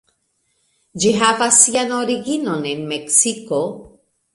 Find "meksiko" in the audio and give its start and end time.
2.97-3.67